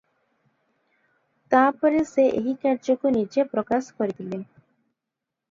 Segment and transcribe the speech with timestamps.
[1.53, 4.43] ତା'ପରେ ସେ ଏହି କାର୍ଯ୍ୟକୁ ନିଜେ ପ୍ରକାଶ କରିଥିଲେ।